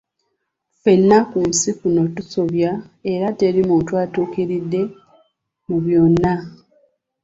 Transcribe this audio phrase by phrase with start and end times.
[0.73, 2.71] "Ffenna ku nsi kuno tusobya,
[3.13, 4.81] era teri muntu atuukiridde
[5.67, 6.33] mu byonna."